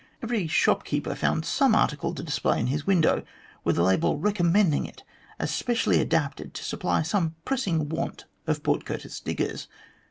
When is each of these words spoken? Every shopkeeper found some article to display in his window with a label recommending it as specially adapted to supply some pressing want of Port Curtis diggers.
Every 0.23 0.47
shopkeeper 0.47 1.13
found 1.13 1.45
some 1.45 1.75
article 1.75 2.15
to 2.15 2.23
display 2.23 2.59
in 2.59 2.65
his 2.73 2.87
window 2.87 3.23
with 3.63 3.77
a 3.77 3.83
label 3.83 4.17
recommending 4.17 4.87
it 4.87 5.03
as 5.37 5.53
specially 5.53 5.99
adapted 6.01 6.55
to 6.55 6.63
supply 6.63 7.03
some 7.03 7.35
pressing 7.45 7.87
want 7.87 8.25
of 8.47 8.63
Port 8.63 8.83
Curtis 8.83 9.19
diggers. 9.19 9.67